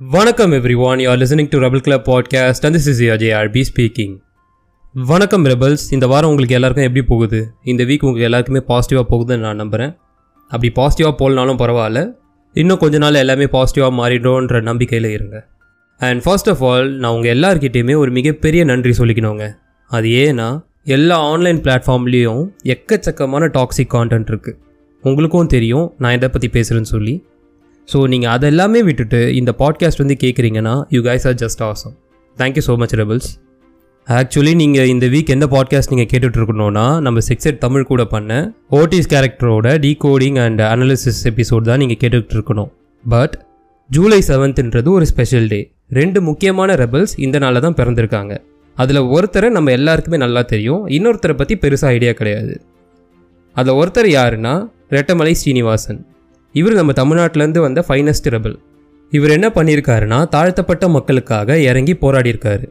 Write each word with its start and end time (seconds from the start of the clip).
வணக்கம் 0.00 0.52
everyone 0.76 0.98
you 0.98 1.10
are 1.10 1.18
listening 1.18 1.46
to 1.50 1.58
rebel 1.58 1.80
club 1.80 2.10
podcast 2.10 2.62
and 2.62 2.74
this 2.74 2.88
is 2.88 3.02
RP 3.02 3.64
speaking 3.74 4.16
வணக்கம் 4.92 5.44
rebels 5.44 5.76
இந்த 5.90 6.06
வாரம் 6.06 6.28
உங்களுக்கு 6.28 6.54
எல்லாருக்கும் 6.54 6.86
எப்படி 6.86 7.04
போகுது? 7.04 7.52
இந்த 7.64 7.84
வீக் 7.84 8.04
உங்களுக்கு 8.04 8.22
எல்லாருக்குமே 8.22 8.62
பாசிட்டிவாக 8.68 9.04
போகுதுன்னு 9.10 9.38
நான் 9.38 9.56
நம்புகிறேன் 9.56 9.96
அப்படி 10.48 10.72
பாசிட்டிவாக 10.76 11.14
போகலனாலும் 11.18 11.56
பரவாயில்ல. 11.56 12.12
இன்னும் 12.52 12.78
கொஞ்ச 12.78 12.98
நாள் 12.98 13.14
எல்லாமே 13.14 13.44
பாசிட்டிவாக 13.44 13.92
மாறிடும்ன்ற 13.92 14.62
நம்பிக்கையில் 14.62 15.10
இருங்க. 15.10 15.46
அண்ட் 15.98 16.22
ஃபர்ஸ்ட் 16.22 16.48
ஆஃப் 16.48 16.64
ஆல் 16.64 16.92
நான் 16.92 17.12
உங்கள் 17.12 17.38
எல்லாருக்கிட்டேயுமே 17.38 17.96
ஒரு 17.96 18.10
மிகப்பெரிய 18.10 18.64
நன்றி 18.64 18.90
சொல்லிக்கணுங்க. 18.90 19.52
அது 19.88 20.08
ஏன்னா 20.08 20.64
எல்லா 20.84 21.18
ஆன்லைன் 21.18 21.60
பிளாட்ஃபார்ம்லேயும் 21.60 22.48
எக்கச்சக்கமான 22.64 23.48
டாக்ஸிக் 23.50 23.94
கான்டென்ட் 23.94 24.34
இருக்குது 24.34 24.54
உங்களுக்கும் 25.02 25.46
தெரியும் 25.46 25.94
நான் 25.98 26.12
எதை 26.12 26.28
பற்றி 26.28 26.48
பேசுகிறேன்னு 26.48 26.92
சொல்லி. 26.94 27.24
ஸோ 27.92 28.08
நீங்கள் 28.08 28.32
அதெல்லாமே 28.36 28.80
விட்டுட்டு 28.82 29.34
இந்த 29.34 29.54
பாட்காஸ்ட் 29.58 29.98
வந்து 29.98 30.16
கேட்குறீங்கன்னா 30.20 30.82
you 30.90 31.02
guys 31.02 31.26
are 31.26 31.34
just 31.34 31.62
awesome 31.62 31.94
thank you 32.38 32.62
so 32.66 32.76
much 32.76 32.94
rebels 32.94 33.28
actually 34.08 34.54
நீங்கள் 34.54 34.86
இந்த 34.86 35.06
வீக் 35.06 35.30
எந்த 35.30 35.46
பாட்காஸ்ட் 35.46 35.90
நீங்கள் 35.90 36.10
கேட்டுட்ருக்கணும்னா 36.12 37.00
நம்ம 37.00 37.20
சிக்ஸெட் 37.20 37.58
தமிழ் 37.58 37.82
கூட 37.82 38.04
பண்ண 38.04 38.54
ஓடிஸ் 38.70 39.08
கேரக்டரோட 39.08 39.78
டீகோடிங் 39.78 40.38
அண்ட் 40.44 40.60
அனாலிசிஸ் 40.60 41.26
எபிசோட் 41.26 41.60
தான் 41.60 41.78
நீங்கள் 41.78 42.00
கேட்டுக்கிட்டு 42.00 42.36
இருக்கணும் 42.38 42.70
பட் 43.04 43.34
ஜூலை 43.90 44.20
செவன்த்ன்றது 44.28 44.90
ஒரு 44.90 45.06
ஸ்பெஷல் 45.06 45.48
டே 45.48 45.60
ரெண்டு 45.90 46.22
முக்கியமான 46.22 46.74
ரெபல்ஸ் 46.74 47.14
இந்த 47.16 47.38
நாளில் 47.38 47.60
தான் 47.60 47.74
பிறந்திருக்காங்க. 47.74 48.32
அதில் 48.76 48.98
ஒருத்தரை 48.98 49.50
நம்ம 49.50 49.70
எல்லாருக்குமே 49.70 50.16
நல்லா 50.16 50.42
தெரியும் 50.42 50.86
இன்னொருத்தரை 50.86 51.32
பற்றி 51.32 51.54
பெருசாக 51.54 51.86
ஐடியா 51.86 52.12
கிடையாது. 52.12 52.60
அதில் 53.56 53.74
ஒருத்தர் 53.74 54.08
யாருன்னா 54.18 54.52
ரெட்டமலை 54.90 55.32
ஸ்ரீனிவாசன் 55.32 56.06
இவர் 56.58 56.78
நம்ம 56.78 56.92
தமிழ்நாட்டிலேருந்து 57.00 57.62
வந்த 57.66 57.80
ஃபைனஸ்ட் 57.86 58.28
ரெபல் 58.34 58.56
இவர் 59.12 59.32
என்ன 59.34 59.48
பண்ணியிருக்காருன்னா 59.56 60.18
தாழ்த்தப்பட்ட 60.34 60.84
மக்களுக்காக 60.96 61.58
இறங்கி 61.70 61.94
போராடியிருக்காரு. 62.02 62.66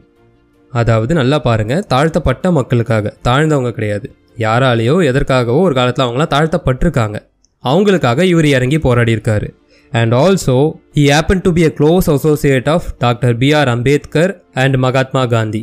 அதாவது 0.72 1.12
நல்லா 1.18 1.38
பாருங்கள் 1.46 1.84
தாழ்த்தப்பட்ட 1.92 2.50
மக்களுக்காக 2.58 3.12
தாழ்ந்தவங்க 3.28 3.70
கிடையாது. 3.78 4.06
யாராலேயோ 4.46 4.96
எதற்காகவோ 5.10 5.60
ஒரு 5.68 5.74
காலத்தில் 5.78 6.04
அவங்களாம் 6.06 6.34
தாழ்த்தப்பட்டிருக்காங்க. 6.34 7.16
அவங்களுக்காக 7.64 8.20
இவர் 8.32 8.48
இறங்கி 8.56 8.78
போராடியிருக்காரு. 8.86 9.48
And 9.92 10.14
also 10.22 10.56
he 10.96 11.04
happen 11.12 11.42
to 11.46 11.50
be 11.58 11.62
a 11.68 11.72
close 11.78 12.08
associate 12.14 12.68
of 12.74 12.86
doctor 13.04 13.36
B 13.42 13.48
R 13.60 13.70
Ambedkar 13.74 14.32
and 14.64 14.76
Mahatma 14.84 15.22
Gandhi 15.34 15.62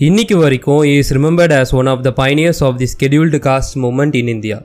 இன்னைக்கு 0.00 0.36
வரைக்கும் 0.42 0.82
is 0.92 1.12
remembered 1.16 1.54
as 1.60 1.72
one 1.80 1.88
of 1.92 2.02
the 2.06 2.10
pioneers 2.22 2.62
of 2.68 2.78
the 2.82 2.88
scheduled 2.94 3.38
caste 3.48 3.76
movement 3.84 4.16
in 4.20 4.30
India 4.34 4.58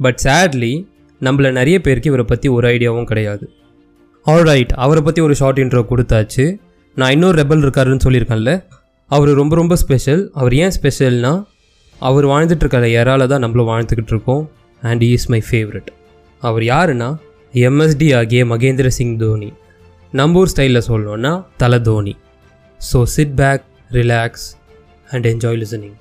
but 0.00 0.18
sadly 0.26 0.72
நம்மள 1.26 1.46
நிறைய 1.58 1.76
பேருக்கு 1.86 2.10
இவரை 2.10 2.24
பற்றி 2.28 2.48
ஒரு 2.56 2.66
ஐடியாவும் 2.74 3.08
கிடையாது. 3.10 3.44
ஆல்ரைட் 4.26 4.72
அவரை 4.84 5.02
பற்றி 5.02 5.20
ஒரு 5.26 5.34
ஷார்ட் 5.40 5.60
இன்ட்ரோ 5.62 5.82
கொடுத்தாச்சு. 5.90 6.44
நான் 6.96 7.14
இன்னொரு 7.16 7.36
ரெபல் 7.42 7.62
இருக்காருன்னு 7.64 8.04
சொல்லியிருக்கேன்ல 8.06 8.52
அவர் 9.10 9.30
ரொம்ப 9.40 9.54
ரொம்ப 9.60 9.74
ஸ்பெஷல் 9.82 10.22
அவர் 10.40 10.54
ஏன் 10.62 10.74
ஸ்பெஷல்னா 10.76 11.32
அவர் 12.08 12.26
வாழ்ந்துட்டுருக்கிற 12.32 12.84
இருக்கிற 12.92 13.26
தான் 13.32 13.42
நம்மளும் 13.44 13.70
வாழ்ந்துக்கிட்டு 13.70 14.12
இருக்கோம் 14.14 14.42
அண்ட் 14.82 15.02
இஸ் 15.02 15.26
மை 15.32 15.40
ஃபேவரட் 15.48 15.90
அவர் 16.42 16.64
யாருன்னா 16.72 17.08
எம்எஸ்டி 17.54 18.08
ஆகிய 18.18 18.42
மகேந்திர 18.52 18.88
சிங் 18.98 19.16
தோனி. 19.22 19.50
நம்ம 20.12 20.38
ஊர் 20.40 20.52
ஸ்டைலில் 20.52 20.88
சொல்லணுன்னா 20.90 21.32
தலை 21.62 21.78
Dhoni. 21.88 22.14
So 22.80 23.00
sit 23.14 23.34
back 23.40 23.64
relax 23.98 24.46
and 25.10 25.26
enjoy 25.32 25.60
listening 25.62 25.98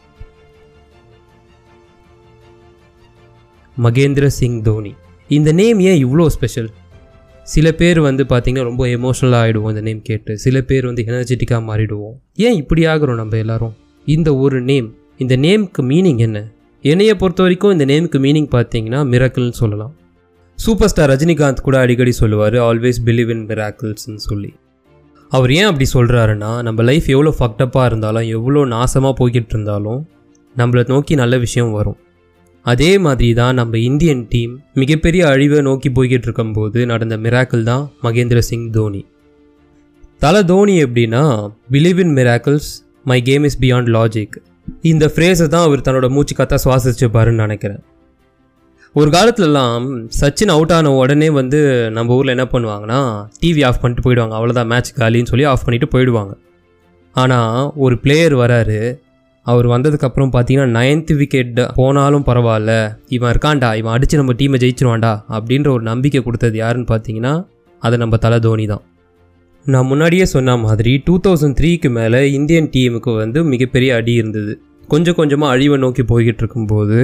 Mahendra 3.77 4.25
Singh 4.39 4.59
Dhoni. 4.61 4.93
இந்த 5.29 5.51
நேம் 5.51 5.79
ஏன் 5.79 5.99
இவ்வளோ 6.05 6.25
ஸ்பெஷல் 6.25 6.69
சில 7.43 7.71
பேர் 7.71 7.99
வந்து 7.99 8.23
பார்த்திங்கன்னா 8.23 8.63
ரொம்ப 8.63 8.85
எமோஷ்னலாக 8.85 9.41
ஆகிடுவோம் 9.43 9.67
இந்த 9.67 9.81
நேம் 9.81 10.01
கேட்டு. 10.01 10.37
சில 10.37 10.61
பேர் 10.61 10.85
வந்து 10.85 11.03
எனர்ஜெட்டிக்காக 11.07 11.61
மாறிடுவோம். 11.69 12.15
ஏன் 12.35 12.55
இப்படி 12.55 12.85
ஆகிறோம் 12.85 13.15
நம்ம 13.15 13.37
எல்லோரும்? 13.37 13.75
இந்த 14.05 14.35
ஒரு 14.35 14.61
நேம் 14.61 14.95
இந்த 15.17 15.37
நேமுக்கு 15.37 15.81
மீனிங் 15.81 16.17
என்ன? 16.17 16.51
என்னையை 16.83 17.13
பொறுத்த 17.13 17.41
வரைக்கும் 17.41 17.71
இந்த 17.71 17.85
நேமுக்கு 17.85 18.19
மீனிங் 18.25 18.49
பார்த்தீங்கன்னா 18.55 18.99
மிராக்கிள்னு 19.13 19.57
சொல்லலாம். 19.61 19.95
சூப்பர் 20.55 20.89
ஸ்டார் 20.89 21.09
ரஜினிகாந்த் 21.09 21.61
கூட 21.61 21.79
அடிக்கடி 21.79 22.11
சொல்லுவார் 22.11 22.53
ஆல்வேஸ் 22.53 22.99
பிலீவ் 23.05 23.29
இன் 23.29 23.45
மிராக்கிள்ஸ்னு 23.45 24.21
சொல்லி. 24.27 24.53
அவர் 25.29 25.51
ஏன் 25.51 25.63
அப்படி 25.63 25.85
சொல்கிறாருன்னா 25.93 26.63
நம்ம 26.63 26.83
லைஃப் 26.83 27.07
எவ்வளோ 27.07 27.35
ஃபக்டப்பாக 27.39 27.85
இருந்தாலும் 27.85 28.27
எவ்வளோ 28.27 28.65
நாசமாக 28.65 29.13
போய்கிட்டு 29.19 29.53
இருந்தாலும் 29.55 30.07
நம்மளை 30.57 30.87
நோக்கி 30.87 31.15
நல்ல 31.15 31.37
விஷயம் 31.37 31.71
வரும். 31.71 31.97
அதே 32.71 32.89
மாதிரி 33.05 33.29
தான் 33.39 33.57
நம்ம 33.59 33.77
இந்தியன் 33.89 34.23
டீம் 34.31 34.53
மிகப்பெரிய 34.81 35.21
அழிவை 35.33 35.59
நோக்கி 35.67 35.89
போய்கிட்டு 35.97 36.27
இருக்கும்போது 36.27 36.79
நடந்த 36.91 37.15
மிராக்கிள் 37.25 37.63
தான் 37.69 37.83
மகேந்திர 38.05 38.39
சிங் 38.49 38.67
தோனி. 38.77 39.01
தலை 40.21 40.41
தோனி 40.51 40.75
எப்படின்னா 40.85 41.23
believe 41.75 41.99
in 42.03 42.13
miracles 42.19 42.69
my 43.11 43.19
game 43.29 43.45
is 43.49 43.57
beyond 43.63 43.89
logic 43.97 44.35
இந்த 44.91 45.05
ஃப்ரேஸை 45.13 45.47
தான் 45.53 45.65
அவர் 45.67 45.85
தன்னோட 45.85 46.09
மூச்சு 46.15 46.33
கத்தா 46.39 46.57
சுவாசிச்சுப்பாருன்னு 46.65 47.43
நினைக்கிறேன். 47.45 47.81
ஒரு 48.95 49.09
காலத்துலலாம் 49.15 49.85
சச்சின் 50.19 50.51
அவுட் 50.53 50.73
ஆன 50.75 50.91
உடனே 51.01 51.29
வந்து 51.39 51.59
நம்ம 51.97 52.15
ஊரில் 52.17 52.35
என்ன 52.35 52.45
பண்ணுவாங்கன்னா 52.53 53.01
டிவி 53.41 53.61
ஆஃப் 53.67 53.81
பண்ணிட்டு 53.81 54.05
போயிடுவாங்க 54.05 54.35
அவ்வளோதான் 54.37 54.71
மேட்ச் 54.71 54.95
காலின்னு 55.01 55.31
சொல்லி 55.31 55.45
ஆஃப் 55.51 55.65
பண்ணிவிட்டு 55.65 55.93
போயிடுவாங்க. 55.95 56.33
ஆனால் 57.15 57.71
ஒரு 57.85 57.95
பிளேயர் 58.03 58.35
வராரு 58.41 58.79
அவர் 59.51 59.67
வந்ததுக்கப்புறம் 59.73 60.31
பார்த்தீங்கன்னா 60.33 60.73
நைன்த் 60.77 61.11
விக்கெட் 61.19 61.59
போனாலும் 61.77 62.25
பரவாயில்ல. 62.29 62.73
இவன் 63.15 63.31
இருக்கான்டா 63.33 63.69
இவன் 63.79 63.93
அடித்து 63.95 64.19
நம்ம 64.21 64.33
டீமை 64.41 64.59
ஜெயிச்சிருவான்டா 64.63 65.13
அப்படின்ற 65.37 65.69
ஒரு 65.75 65.83
நம்பிக்கை 65.91 66.21
கொடுத்தது 66.27 66.57
யாருன்னு 66.63 66.89
பார்த்தீங்கன்னா 66.93 67.33
அது 67.81 67.97
நம்ம 68.03 68.17
தலை 68.25 68.39
தோனி 68.45 68.65
தான். 68.71 68.83
நான் 69.65 69.89
முன்னாடியே 69.91 70.25
சொன்ன 70.33 70.57
மாதிரி 70.65 70.91
டூ 71.07 71.15
தௌசண்ட் 71.25 71.57
த்ரீக்கு 71.59 71.89
மேலே 71.97 72.19
இந்தியன் 72.37 72.69
டீமுக்கு 72.75 73.11
வந்து 73.21 73.39
மிகப்பெரிய 73.53 73.89
அடி 73.99 74.13
இருந்தது. 74.21 74.53
கொஞ்சம் 74.93 75.17
கொஞ்சமாக 75.19 75.53
அழிவை 75.55 75.77
நோக்கி 75.85 76.03
போய்கிட்டு 76.11 76.41
இருக்கும்போது 76.43 76.99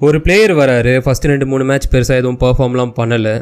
ஒரு 0.00 0.18
பிளேயர் 0.24 0.54
வராரு 0.60 0.92
ஃபஸ்ட்டு 1.04 1.30
ரெண்டு 1.32 1.46
மூணு 1.52 1.64
மேட்ச் 1.70 1.88
பெருசாக 1.94 2.20
எதுவும் 2.22 2.40
பர்ஃபார்ம்லாம் 2.44 2.92
பண்ணலை. 3.00 3.34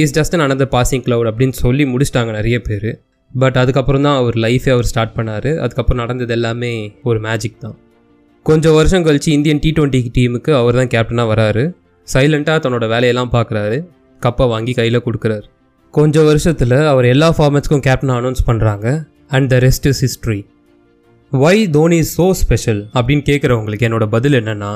Is 0.00 0.14
just 0.18 0.34
an 0.36 0.44
another 0.46 0.72
passing 0.76 1.04
cloud 1.06 1.30
அப்படின்னு 1.30 1.56
சொல்லி 1.64 1.84
முடிச்சிட்டாங்க 1.92 2.32
நிறைய 2.38 2.58
பேர். 2.68 2.88
பட் 3.32 3.58
அதுக்கப்புறம் 3.62 4.06
தான் 4.06 4.18
அவர் 4.20 4.36
லைஃபே 4.44 4.70
அவர் 4.74 4.88
ஸ்டார்ட் 4.90 5.14
பண்ணார். 5.16 5.50
அதுக்கப்புறம் 5.64 6.00
நடந்தது 6.02 6.32
எல்லாமே 6.36 6.72
ஒரு 7.10 7.20
மேஜிக் 7.26 7.62
தான். 7.64 7.76
கொஞ்சம் 8.48 8.76
வருஷம் 8.76 9.02
கழித்து 9.06 9.30
இந்தியன் 9.36 9.58
டி 9.62 9.70
டுவெண்ட்டி 9.76 10.10
டீமுக்கு 10.16 10.50
அவர் 10.58 10.76
தான் 10.78 10.90
கேப்டனாக 10.92 11.28
வராரு. 11.32 11.62
சைலண்ட்டாக 12.08 12.58
தன்னோட 12.64 12.84
வேலையெல்லாம் 12.92 13.32
பார்க்குறாரு 13.34 13.78
கப்பை 14.22 14.44
வாங்கி 14.52 14.72
கையில் 14.78 14.98
கொடுக்குறாரு. 15.06 15.44
கொஞ்சம் 15.94 16.26
வருஷத்தில் 16.28 16.76
அவர் 16.92 17.06
எல்லா 17.14 17.28
ஃபார்மேட்ஸ்க்கும் 17.36 17.82
கேப்டன் 17.86 18.14
அனௌன்ஸ் 18.18 18.42
பண்ணுறாங்க 18.48 18.86
and 19.36 19.48
the 19.52 19.58
rest 19.66 19.88
is 19.90 20.00
history 20.04 20.38
why 21.32 21.62
Dhoni 21.76 21.98
is 22.04 22.14
so 22.20 22.26
special 22.42 22.80
அப்படின்னு 22.96 23.24
கேட்குறவங்களுக்கு 23.30 23.86
என்னோட 23.88 24.06
பதில் 24.14 24.38
என்னென்னா 24.40 24.72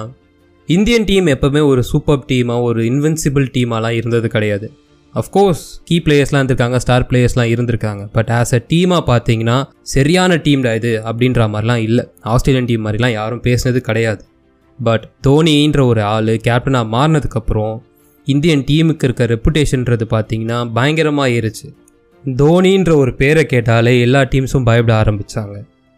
இந்தியன் 0.68 1.08
டீம் 1.10 1.32
எப்போவுமே 1.34 1.62
ஒரு 1.70 1.84
சூப்பர் 1.92 2.22
டீமாக 2.32 2.68
ஒரு 2.68 2.82
இன்வென்சிபிள் 2.92 3.46
டீமாலாம் 3.56 3.96
இருந்தது 4.00 4.28
கிடையாது. 4.36 4.68
அஃப்கோர்ஸ் 5.14 5.62
கீ 5.88 5.96
பிளேயர்ஸ்லாம் 6.04 6.40
இருந்திருக்காங்க 6.42 6.78
ஸ்டார் 6.84 7.06
பிளேயர்ஸ்லாம் 7.08 7.50
இருந்திருக்காங்க. 7.54 8.02
பட் 8.16 8.30
ஆஸ் 8.38 8.54
அ 8.58 8.60
டீமாக 8.72 9.02
பார்த்தீங்கன்னா 9.10 9.56
சரியான 9.94 10.36
டீம்டா 10.46 10.72
இது 10.80 10.92
அப்படின்ற 11.10 11.48
மாதிரிலாம் 11.54 11.82
இல்லை. 11.88 12.04
ஆஸ்திரேலியன் 12.34 12.68
டீம் 12.70 12.84
மாதிரிலாம் 12.86 13.16
யாரும் 13.20 13.42
பேசினது 13.48 13.80
கிடையாது. 13.88 14.22
பட் 14.78 15.04
தோனின்ற 15.26 15.80
ஒரு 15.86 16.02
ஆள் 16.14 16.34
கேப்டனாக 16.48 16.86
மாறினதுக்கப்புறம் 16.94 17.74
இந்தியன் 18.26 18.64
டீமுக்கு 18.68 19.06
இருக்க 19.08 19.24
ரெப்புடேஷன்றது 19.34 20.04
பார்த்தீங்கன்னா 20.14 20.58
பயங்கரமாக 20.76 21.34
ஏறிச்சு 21.36 21.68
தோனின்ற 22.24 22.90
ஒரு 23.02 23.12
பேரை 23.20 23.42
கேட்டாலே 23.52 23.92
எல்லா 24.00 24.20
டீம்ஸும் 24.32 24.66
பயப்பட 24.68 24.92
ஆரம்பித்தாங்க 25.02 25.56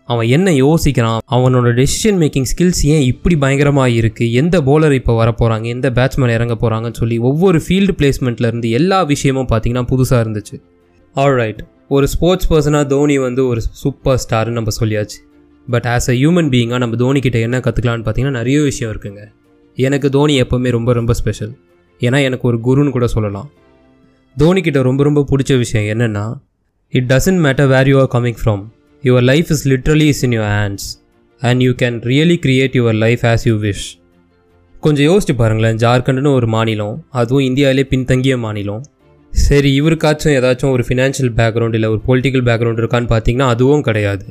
அவன் 0.09 0.28
என்ன 0.28 0.48
யோசிக்கிறான்? 0.50 1.20
அவனோட 1.37 1.69
டெசிஷன் 1.78 2.19
மேக்கிங் 2.22 2.48
ஸ்கில்ஸ் 2.50 2.82
ஏன் 2.94 3.04
இப்படி 3.10 3.37
பயங்கரமாக 3.37 3.94
இருக்குது 4.00 4.32
எந்த 4.32 4.56
போலர் 4.60 4.92
இப்போ 4.92 5.12
வரப்போகிறாங்க 5.20 5.66
எந்த 5.75 5.91
பேட்ஸ்மேன் 5.91 6.34
இறங்க 6.38 6.54
போகிறாங்கன்னு 6.54 7.00
சொல்லி 7.03 7.19
ஒவ்வொரு 7.19 7.60
ஃபீல்டு 7.66 7.94
பிளேஸ்மெண்ட்லேருந்து 8.00 8.70
எல்லா 8.70 9.03
விஷயமும் 9.03 9.48
பார்த்தீங்கன்னா 9.53 9.84
புதுசாக 9.93 10.25
இருந்துச்சு. 10.25 10.56
ஆல்ரைட் 11.17 11.62
ஒரு 11.88 12.06
ஸ்போர்ட்ஸ் 12.08 12.50
பர்சனாக 12.52 12.87
தோனி 12.87 13.19
வந்து 13.19 13.43
ஒரு 13.46 13.61
சூப்பர் 13.82 14.20
ஸ்டார்னு 14.25 14.56
நம்ம 14.58 14.70
சொல்லியாச்சு. 14.81 15.19
பட் 15.69 15.88
ஆஸ் 15.94 16.11
அ 16.12 16.17
ஹியூமன் 16.20 16.50
பீயிங்காக 16.55 16.78
நம்ம 16.78 16.96
தோனி 16.96 17.20
கிட்ட 17.20 17.38
என்ன 17.38 17.58
கற்றுக்கலான்னு 17.58 18.05
பார்த்தீங்கன்னா 18.05 18.38
நிறைய 18.40 18.62
விஷயம் 18.62 18.93
இருக்குங்க. 18.94 19.23
எனக்கு 19.78 20.08
தோனி 20.11 20.34
எப்போவுமே 20.43 20.70
ரொம்ப 20.70 20.93
ரொம்ப 20.93 21.12
ஸ்பெஷல் 21.12 21.52
ஏன்னா 22.00 22.19
எனக்கு 22.28 22.49
ஒரு 22.49 22.58
குருன்னு 22.67 22.90
கூட 22.90 23.06
சொல்லலாம். 23.06 23.49
தோனி 24.37 24.61
கிட்ட 24.61 24.82
ரொம்ப 24.82 25.02
ரொம்ப 25.02 25.26
பிடிச்ச 25.31 25.58
விஷயம் 25.58 25.88
என்னென்னா 25.94 26.26
it 26.94 27.12
doesn't 27.12 27.43
matter 27.46 27.67
where 27.67 27.88
you 27.88 27.99
are 28.00 28.12
coming 28.14 28.40
from 28.40 28.64
your 29.04 29.26
life 29.30 29.50
is 29.50 29.68
literally 29.68 30.06
is 30.12 30.22
in 30.22 30.30
your 30.30 30.54
hands 30.60 30.86
and 31.42 31.60
you 31.60 31.72
can 31.72 31.96
really 32.10 32.36
create 32.46 32.76
your 32.78 32.94
life 32.94 33.22
as 33.22 33.44
you 33.48 33.54
wish 33.56 33.84
கொஞ்சம் 34.80 35.06
யோசிச்சு 35.10 35.34
பாருங்களேன் 35.36 35.76
ஜார்க்கண்ட்னு 35.76 36.32
ஒரு 36.32 36.46
மாநிலம் 36.46 36.96
அதுவும் 37.10 37.44
இந்தியாவிலே 37.44 37.84
பின்தங்கிய 37.84 38.36
மாநிலம். 38.36 38.82
சரி 39.32 39.80
இவருக்காச்சும் 39.80 40.34
ஏதாச்சும் 40.38 40.70
ஒரு 40.70 40.84
ஃபினான்ஷியல் 40.88 41.32
பேக்ரவுண்ட் 41.36 41.74
இல்லை 41.74 41.88
ஒரு 41.88 42.00
பொலிட்டிக்கல் 42.08 42.44
பேக்ரவுண்ட் 42.48 42.80
இருக்கான்னு 42.82 43.08
பார்த்தீங்கன்னா 43.12 43.48
அதுவும் 43.48 43.80
கிடையாது. 43.80 44.24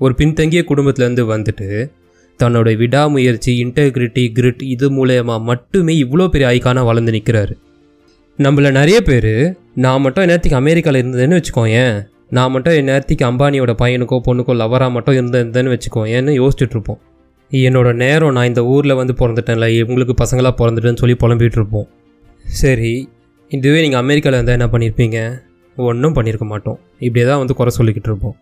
ஒரு 0.00 0.14
பின்தங்கிய 0.14 0.64
குடும்பத்துலேருந்து 0.68 1.24
வந்துட்டு 1.34 1.68
தன்னோட 2.40 2.76
விடாமுயற்சி 2.76 3.52
இன்டெகிரிட்டி 3.64 4.24
கிரிட் 4.32 4.62
இது 4.62 4.86
மூலயமா 4.90 5.42
மட்டுமே 5.42 5.94
இவ்வளோ 6.04 6.28
பெரிய 6.28 6.48
ஐக்கானாக 6.48 6.84
வளர்ந்து 6.84 7.12
நிற்கிறாரு 7.12 7.54
நம்மள 8.38 8.70
நிறைய 8.70 9.00
பேர் 9.00 9.32
நான் 9.74 10.00
மட்டும் 10.00 10.24
நேரத்துக்கு 10.24 10.56
அமெரிக்காவில் 10.56 11.00
இருந்ததுன்னு 11.02 11.38
வச்சுக்கோயேன் 11.40 11.96
நான் 12.32 12.50
மட்டும் 12.50 12.72
என் 12.72 12.84
நேரத்துக்கு 12.84 13.24
அம்பானியோட 13.30 13.74
பையனுக்கோ 13.82 14.20
பொண்ணுக்கோ 14.26 14.52
லவராக 14.54 14.90
மட்டும் 14.90 15.14
இருந்தேன்னு 15.14 15.76
வச்சுக்கோ 15.76 16.02
ஏன்னு 16.16 16.32
யோசிச்சுட்ருப்போம். 16.40 16.98
என்னோடய 17.52 17.68
என்னோட 17.68 17.94
நேரம் 17.94 18.32
நான் 18.32 18.44
இந்த 18.44 18.64
ஊரில் 18.64 18.94
வந்து 18.94 19.14
பிறந்துட்டேன்ல 19.20 19.66
இவங்களுக்கு 19.68 20.14
பசங்களாக 20.22 20.54
பிறந்துட்டேன்னு 20.60 20.96
சொல்லி 20.96 21.16
புலம்பிகிட்ருப்போம் 21.22 21.88
சரி 22.44 23.08
இதுவே 23.48 23.80
நீங்கள் 23.80 23.98
அமெரிக்காவில் 23.98 24.36
இருந்தால் 24.38 24.54
என்ன 24.54 24.66
பண்ணியிருப்பீங்க 24.66 25.40
ஒன்றும் 25.76 26.14
பண்ணியிருக்க 26.14 26.44
மாட்டோம். 26.44 26.78
இப்படியே 26.98 27.26
தான் 27.26 27.38
வந்து 27.38 27.54
குறை 27.54 27.72
சொல்லிக்கிட்டு 27.78 28.06
இருப்போம் 28.06 28.36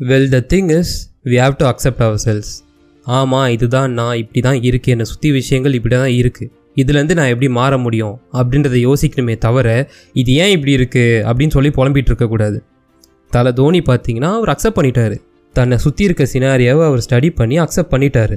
well 0.00 0.28
the 0.28 0.44
thing 0.54 0.70
is 0.78 1.12
we 1.24 1.36
have 1.36 1.56
to 1.56 1.66
accept 1.66 2.02
our 2.02 2.18
selves 2.18 2.64
ஆமாம் 3.06 3.48
இதுதான் 3.48 3.92
நான் 3.92 4.16
இப்படி 4.16 4.40
தான் 4.40 4.54
இருக்குது 4.54 4.90
என்னை 4.90 5.04
சுற்றி 5.04 5.30
விஷயங்கள் 5.30 5.72
இப்படி 5.72 5.94
தான் 5.96 6.14
இருக்குது 6.20 6.50
இதுலேருந்து 6.76 7.14
நான் 7.14 7.26
எப்படி 7.26 7.48
மாற 7.48 7.78
முடியும்? 7.78 8.20
அப்படின்றத 8.32 8.76
யோசிக்கணுமே 8.88 9.38
தவிர 9.38 9.88
இது 10.12 10.32
ஏன் 10.32 10.50
இப்படி 10.50 10.72
இருக்குது 10.78 11.22
அப்படின்னு 11.28 11.48
சொல்லி 11.48 11.68
புலம்பிகிட்டு 11.68 12.06
இருக்கக்கூடாது 12.06 12.62
தலை 13.30 13.50
தோனி 13.60 13.80
பார்த்தீங்கன்னா 13.88 14.30
அவர் 14.38 14.52
அக்செப்ட் 14.54 14.78
பண்ணிட்டாரு. 14.78 15.16
தன்னை 15.54 15.76
சுற்றி 15.84 16.02
இருக்க 16.08 16.24
சினாரியாவை 16.32 16.82
அவர் 16.88 17.02
ஸ்டடி 17.06 17.28
பண்ணி 17.40 17.56
அக்செப்ட் 17.64 17.92
பண்ணிட்டாரு. 17.94 18.36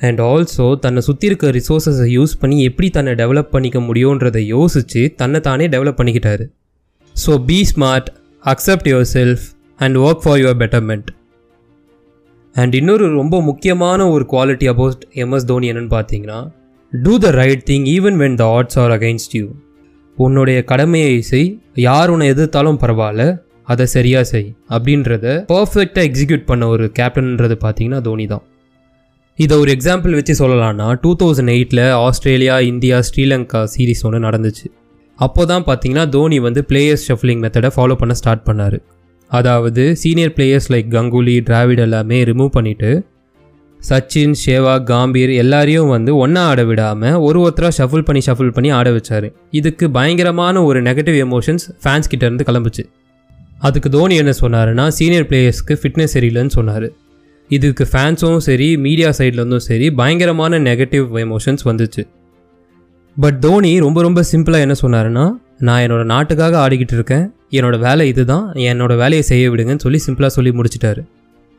அண்ட் 0.00 0.20
ஆல்சோ 0.30 0.66
தன்னை 0.84 1.00
சுற்றி 1.08 1.26
இருக்க 1.30 1.50
ரிசோர்ஸஸை 1.58 2.06
யூஸ் 2.16 2.34
பண்ணி 2.40 2.56
எப்படி 2.68 2.88
தன்னை 2.96 3.12
டெவலப் 3.20 3.52
பண்ணிக்க 3.54 3.78
முடியுன்றதை 3.88 4.42
யோசித்து 4.56 5.02
தன்னை 5.20 5.40
தானே 5.48 5.66
develop 5.74 5.98
பண்ணிக்கிட்டாரு. 6.00 6.44
So 7.14 7.32
be 7.48 7.58
smart 7.72 8.08
accept 8.44 8.88
yourself 9.16 9.44
and 9.78 9.96
work 10.04 10.22
for 10.24 10.40
your 10.42 10.58
betterment 10.62 11.10
and 12.56 12.74
இன்னொரு 12.78 13.04
ரொம்ப 13.20 13.36
முக்கியமான 13.48 14.08
ஒரு 14.14 14.24
குவாலிட்டி 14.32 14.66
அபவுட் 14.72 15.04
எம்எஸ் 15.24 15.46
தோனி 15.50 15.68
என்னன்னு 15.72 15.92
பார்த்தீங்கன்னா 15.98 16.40
do 16.92 17.14
the 17.24 17.28
right 17.40 17.62
thing 17.70 17.86
even 17.94 18.18
when 18.22 18.36
the 18.40 18.46
odds 18.56 18.78
are 18.82 18.92
against 18.96 19.34
you 19.38 19.46
உன்னுடைய 20.18 20.58
கடமையை 20.70 21.14
செய் 21.30 21.48
யார் 21.86 22.10
உன்னை 22.14 22.26
எதிர்த்தாலும் 22.34 22.80
பரவாயில்ல 22.82 23.24
அதை 23.68 23.84
சரியாக 23.94 24.24
செய் 24.32 24.48
அப்படின்றத 24.76 25.26
பர்ஃபெக்டாக 25.52 26.06
எக்ஸிக்யூட் 26.08 26.48
பண்ண 26.50 26.64
ஒரு 26.74 26.86
கேப்டன்ன்றது 26.98 27.56
பார்த்தீங்கன்னா 27.64 28.00
தோனி 28.08 28.26
தான். 28.32 28.44
இதை 29.38 29.54
ஒரு 29.62 29.70
எக்ஸாம்பிள் 29.76 30.16
வச்சு 30.18 30.34
சொல்லலாம்னா 30.40 30.86
டூ 31.02 31.10
தௌசண்ட் 31.20 31.52
எயிட்டில் 31.56 31.84
ஆஸ்திரேலியா 32.06 32.56
இந்தியா 32.70 32.96
ஸ்ரீலங்கா 33.08 33.60
சீரிஸ் 33.74 34.02
ஒன்று 34.08 34.26
நடந்துச்சு. 34.26 34.66
அப்போ 35.18 35.42
தான் 35.52 35.64
பார்த்தீங்கன்னா 35.68 36.04
தோனி 36.16 36.38
வந்து 36.46 36.60
பிளேயர்ஸ் 36.70 37.06
ஷஃப்லிங் 37.08 37.40
மெத்தடை 37.44 37.70
ஃபாலோ 37.76 37.96
பண்ண 38.00 38.14
ஸ்டார்ட் 38.20 38.44
பண்ணார். 38.48 38.76
அதாவது 39.30 39.82
senior 40.02 40.34
players 40.36 40.68
like 40.72 40.88
Ganguly 40.96 41.36
Dravid 41.48 41.82
எல்லாமே 41.86 42.18
ரிமூவ் 42.30 42.52
பண்ணிவிட்டு 42.56 42.90
சச்சின் 43.80 44.34
ஷேவா 44.40 44.74
காம்பீர் 44.90 45.30
எல்லாரையும் 45.42 45.92
வந்து 45.94 46.10
ஒன்றா 46.24 46.42
ஆட 46.50 46.62
விடாமல் 46.68 47.16
ஒரு 47.26 47.38
ஒருத்தராக 47.44 47.74
ஷஃபிள் 47.78 48.04
பண்ணி 48.08 48.20
ஷஃபிள் 48.26 48.52
பண்ணி 48.56 48.70
ஆட 48.78 48.88
வச்சார். 48.96 49.26
இதுக்கு 49.60 49.86
பயங்கரமான 49.96 50.64
ஒரு 50.68 50.80
நெகட்டிவ் 50.88 51.16
எமோஷன்ஸ் 51.26 51.64
ஃபேன்ஸ் 51.84 52.10
கிட்டேருந்து 52.12 52.46
கிளம்புச்சு. 52.50 52.84
அதுக்கு 53.66 53.88
தோனி 53.94 54.14
என்ன 54.22 54.32
சொன்னாருன்னா 54.40 54.84
சீனியர் 54.98 55.26
பிளேயர்ஸ்க்கு 55.30 55.74
ஃபிட்னஸ் 55.80 56.14
சரியில்லைன்னு 56.14 56.54
சொன்னார். 56.56 56.86
இதுக்கு 57.50 57.84
ஃபேன்ஸும் 57.92 58.40
சரி 58.46 58.68
மீடியா 58.86 59.08
சைட்லேருந்தும் 59.18 59.64
சரி 59.68 59.86
பயங்கரமான 60.00 60.58
நெகட்டிவ் 60.68 61.06
எமோஷன்ஸ் 61.24 61.64
வந்துச்சு. 61.70 62.02
பட் 63.16 63.38
தோனி 63.40 63.72
ரொம்ப 63.84 64.02
ரொம்ப 64.02 64.20
சிம்பிளாக 64.32 64.66
என்ன 64.66 64.76
சொன்னாருன்னா 64.82 65.24
நான் 65.68 65.82
என்னோடய 65.84 66.08
நாட்டுக்காக 66.12 66.56
ஆடிக்கிட்டு 66.64 66.96
இருக்கேன். 66.98 67.24
என்னோட 67.58 67.78
வேலை 67.78 68.04
இதுதான். 68.12 68.46
என்னோட 68.70 68.92
வேலையை 69.02 69.24
செய்ய 69.30 69.50
விடுங்கன்னு 69.50 69.84
சொல்லி 69.86 70.00
சிம்பிளாக 70.06 70.32
சொல்லி 70.36 70.52
முடிச்சிட்டாரு. 70.58 71.02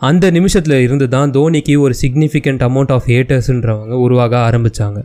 அந்த 0.02 0.26
நிமிஷத்தில் 0.38 0.78
இருந்து 0.86 1.08
தான் 1.08 1.32
தோனிக்கு 1.32 1.74
ஒரு 1.80 1.94
சிக்னிஃபிகண்ட் 2.02 2.64
அமௌண்ட் 2.68 2.92
ஆஃப் 2.92 3.08
ஹேட்டர்ஸ்ன்றவங்க 3.08 3.98
உருவாக 4.06 4.34
ஆரம்பித்தாங்க 4.48 5.00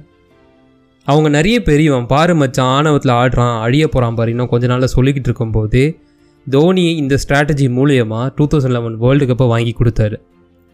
அவங்க 1.07 1.29
நிறைய 1.29 1.57
பேர் 1.63 1.81
இவன் 1.81 2.07
பாரு 2.07 2.35
மச்சான் 2.35 2.73
ஆணவத்தில் 2.77 3.13
ஆடுறான் 3.13 3.55
அழிய 3.61 3.85
போகிறான் 3.89 4.15
பாரு 4.15 4.31
இன்னும் 4.31 4.49
கொஞ்ச 4.49 4.67
நாளில் 4.67 4.95
சொல்லிக்கிட்டு 4.97 5.31
இருக்கும்போது 5.31 5.83
தோனி 6.55 6.85
இந்த 7.03 7.15
ஸ்ட்ராட்டஜி 7.23 7.67
மூலியமாக 7.77 8.27
டூ 8.37 8.45
தௌசண்ட் 8.53 8.77
லெவன் 8.77 8.97
வேர்ல்டு 9.03 9.27
கப்பை 9.31 9.47
வாங்கி 9.53 9.73
கொடுத்தாரு. 9.79 10.17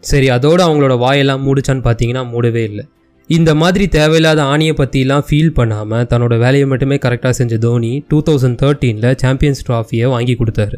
சரி 0.03 0.27
அதோடு 0.35 0.61
அவங்களோட 0.65 0.95
வாயெல்லாம் 1.03 1.43
மூடிச்சான்னு 1.45 1.83
பார்த்தீங்கன்னா 1.87 2.23
மூடவே 2.33 2.63
இல்லை. 2.69 2.83
இந்த 3.29 3.51
மாதிரி 3.61 3.85
தேவையில்லாத 3.95 4.41
ஆணியை 4.53 4.73
பற்றிலாம் 4.79 5.23
ஃபீல் 5.27 5.55
பண்ணாமல் 5.59 6.05
தன்னோட 6.11 6.33
வேலையை 6.43 6.65
மட்டுமே 6.71 6.97
கரெக்டாக 7.05 7.33
செஞ்ச 7.39 7.57
தோனி 7.63 7.93
டூ 8.09 8.17
தௌசண்ட் 8.27 8.59
தேர்ட்டீனில் 8.63 9.17
சாம்பியன்ஸ் 9.23 9.63
ட்ராஃபியை 9.69 10.09
வாங்கி 10.15 10.35
கொடுத்தாரு. 10.41 10.77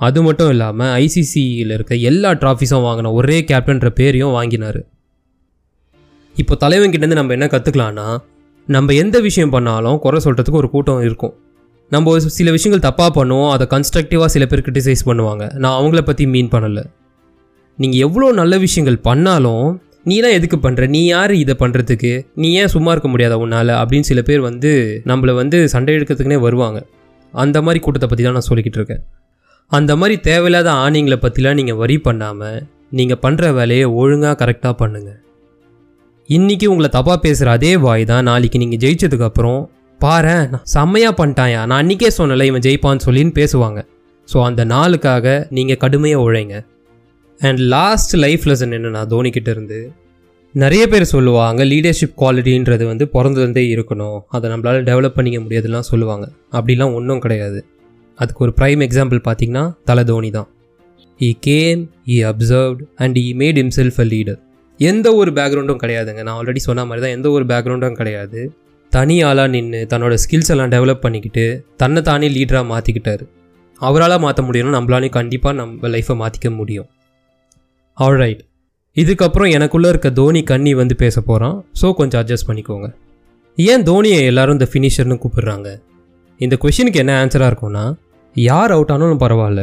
அது 0.00 0.20
மட்டும் 0.26 0.50
இல்லாமல் 0.54 0.92
ஐசிசியில் 1.02 1.74
இருக்க 1.76 1.94
எல்லா 2.10 2.30
ட்ராஃபிஸும் 2.42 2.86
வாங்கின 2.86 3.12
ஒரே 3.18 3.38
கேப்டன்ற 3.50 3.90
பேரையும் 3.98 4.34
வாங்கினார். 4.38 4.80
இப்போ 6.36 6.54
தலைவன்கிட்டேருந்து 6.64 7.20
நம்ம 7.20 7.34
என்ன 7.38 7.46
கற்றுக்கலான்னா 7.54 8.08
நம்ம 8.68 8.94
எந்த 9.02 9.16
விஷயம் 9.28 9.54
பண்ணாலும் 9.54 9.98
குறை 10.04 10.18
சொல்கிறதுக்கு 10.24 10.60
ஒரு 10.62 10.70
கூட்டம் 10.74 11.04
இருக்கும். 11.06 11.34
நம்ம 11.92 12.10
ஒரு 12.14 12.30
சில 12.38 12.50
விஷயங்கள் 12.56 12.84
தப்பாக 12.88 13.10
பண்ணுவோம் 13.16 13.50
அதை 13.54 13.64
கன்ஸ்ட்ரக்டிவாக 13.72 14.28
சில 14.34 14.44
பேர் 14.50 14.62
கிரிட்டிசைஸ் 14.66 15.02
பண்ணுவாங்க. 15.08 15.44
நான் 15.62 15.76
அவங்கள 15.78 16.00
பற்றி 16.08 16.24
மீன் 16.34 16.52
பண்ணலை. 16.54 16.84
நீங்கள் 17.78 18.02
எவ்வளோ 18.06 18.26
நல்ல 18.40 18.54
விஷயங்கள் 18.64 18.98
பண்ணாலும் 19.08 19.66
நீலாம் 20.10 20.36
எதுக்கு 20.38 20.58
பண்ணுற 20.62 20.86
நீ 20.94 21.00
யார் 21.06 21.32
இதை 21.40 21.54
பண்ணுறதுக்கு 21.62 22.12
நீ 22.42 22.48
ஏன் 22.60 22.72
சும்மா 22.74 22.92
இருக்க 22.94 23.08
முடியாத 23.12 23.34
உன்னால்? 23.44 23.72
அப்படின்னு 23.80 24.08
சில 24.10 24.20
பேர் 24.28 24.42
வந்து 24.48 24.70
நம்மளை 25.10 25.34
வந்து 25.40 25.58
சண்டை 25.74 25.94
எடுக்கிறதுக்குனே 25.96 26.38
வருவாங்க. 26.46 26.78
அந்த 27.34 27.58
மாதிரி 27.66 27.80
கூட்டத்தை 27.84 28.08
பற்றி 28.08 28.24
தான் 28.24 28.36
நான் 28.38 28.48
சொல்லிக்கிட்டு 28.48 28.80
இருக்கேன். 28.80 29.02
அந்த 29.72 29.92
மாதிரி 30.00 30.16
தேவையில்லாத 30.28 30.70
ஆணிங்களை 30.84 31.18
பற்றிலாம் 31.26 31.58
நீங்கள் 31.60 31.78
வரி 31.82 31.98
பண்ணாமல் 32.06 32.58
நீங்கள் 32.98 33.20
பண்ணுற 33.24 33.52
வேலையை 33.58 33.86
ஒழுங்காக 34.00 34.34
கரெக்டாக 34.42 34.74
பண்ணுங்கள் 34.82 35.20
இன்றைக்கி 36.28 36.66
உங்களை 36.72 36.88
தப்பாக 36.96 37.18
பேசுகிற 37.26 37.52
அதே 37.58 37.70
வாய் 37.84 38.04
தான் 38.10 38.26
நாளைக்கு 38.30 38.58
நீங்கள் 38.64 38.82
ஜெயிச்சதுக்கப்புறம் 38.82 39.62
பாரு 40.04 40.36
நான் 40.52 40.66
செம்மையாக 40.74 41.14
பண்ணிட்டாயா 41.18 41.60
நான் 41.68 41.80
அன்றைக்கே 41.82 42.10
சொன்னல 42.18 42.46
இவன் 42.50 42.64
ஜெயிப்பான்னு 42.66 43.04
சொல்லின்னு 43.06 43.34
பேசுவாங்க. 43.40 43.80
ஸோ 44.28 44.38
அந்த 44.48 44.62
நாளுக்காக 44.74 45.26
நீங்கள் 45.56 45.80
கடுமையாக 45.82 46.24
உழைங்க. 46.26 46.56
அண்ட் 47.40 47.60
லாஸ்ட் 47.74 48.14
லைஃப் 48.24 48.44
லெசன் 48.50 48.74
என்னென்னா 48.76 49.02
தோனிக்கிட்ட 49.12 49.50
இருந்து 49.54 49.78
நிறைய 50.54 50.84
பேர் 50.92 51.04
சொல்லுவாங்க 51.12 51.60
லீடர்ஷிப் 51.72 52.16
குவாலிட்டின்றது 52.20 52.84
வந்து 52.90 53.04
பிறந்ததுலேருந்தே 53.14 53.64
இருக்கணும். 53.74 54.18
அதை 54.34 54.46
நம்மளால் 54.52 54.86
டெவலப் 54.88 55.16
பண்ணிக்க 55.18 55.38
முடியாதுலாம் 55.44 55.86
சொல்லுவாங்க. 55.90 56.26
அப்படிலாம் 56.58 56.94
ஒன்றும் 56.98 57.22
கிடையாது. 57.24 57.60
அதுக்கு 58.18 58.44
ஒரு 58.46 58.52
ப்ரைம் 58.58 58.82
எக்ஸாம்பிள் 58.86 59.20
பார்த்தீங்கன்னா 59.28 59.64
தலை 59.90 60.04
தோனி 60.10 60.30
தான். 60.38 60.48
He 61.20 61.30
came 61.48 61.82
he 62.14 62.18
observed 62.32 62.82
and 63.04 63.16
he 63.24 63.28
made 63.42 63.60
himself 63.64 64.00
a 64.04 64.06
leader 64.14 64.40
எந்த 64.80 65.08
ஒரு 65.20 65.30
பேக்ரவுண்டும் 65.38 65.80
கிடையாதுங்க. 65.84 66.22
நான் 66.26 66.36
ஆல்ரெடி 66.38 66.62
சொன்ன 66.68 66.84
மாதிரி 66.90 67.04
தான் 67.04 67.16
எந்த 67.18 67.30
ஒரு 67.36 67.46
பேக்ரவுண்டும் 67.52 67.98
கிடையாது. 68.00 68.42
தனி 68.94 69.16
ஆளாக 69.28 69.50
நின்று 69.54 69.80
தன்னோட 69.92 70.14
ஸ்கில்ஸ் 70.22 70.50
எல்லாம் 70.54 70.72
டெவலப் 70.74 71.02
பண்ணிக்கிட்டு 71.04 71.44
தன்னை 71.82 72.00
தானே 72.08 72.28
லீடராக 72.36 72.66
மாற்றிக்கிட்டாரு 72.72 73.24
அவரால் 73.80 74.22
மாற்ற 74.24 74.40
முடியும்னா 74.46 74.72
நம்மளாலையும் 74.76 75.16
கண்டிப்பாக 75.18 75.54
நம்ம 75.60 75.88
லைஃப்பை 75.94 76.14
மாற்றிக்க 76.22 76.48
முடியும். 76.58 76.88
ஆல்ரைட் 77.98 78.42
இதுக்கப்புறம் 78.96 79.52
எனக்குள்ளே 79.56 79.88
இருக்க 79.92 80.08
தோனி 80.18 80.40
கண்ணி 80.50 80.72
வந்து 80.80 80.94
பேச 81.02 81.16
போகிறான் 81.28 81.56
ஸோ 81.80 81.88
கொஞ்சம் 82.00 82.20
அட்ஜஸ்ட் 82.22 82.48
பண்ணிக்கோங்க. 82.48 82.88
ஏன் 83.58 83.84
தோனியை 83.88 84.18
எல்லாரும் 84.30 84.56
இந்த 84.58 84.68
ஃபினிஷர்னு 84.72 85.16
கூப்பிடுறாங்க? 85.22 85.68
இந்த 86.40 86.54
கொஷினுக்கு 86.62 87.00
என்ன 87.02 87.12
ஆன்சராக 87.22 87.50
இருக்கும்னா 87.50 87.84
யார் 88.36 88.74
அவுட் 88.76 88.92
ஆனாலும் 88.94 89.22
பரவாயில்ல. 89.24 89.62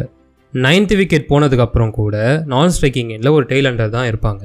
நைன்த் 0.53 0.95
விக்கெட் 0.99 1.29
போனதுக்கப்புறம் 1.31 1.93
கூட 1.99 2.15
நான் 2.53 2.73
ஸ்ட்ரைக்கிங் 2.75 3.11
எண்டில் 3.15 3.35
ஒரு 3.37 3.45
டெய்ல் 3.51 3.69
அண்டர் 3.69 3.95
தான் 3.97 4.09
இருப்பாங்க. 4.11 4.41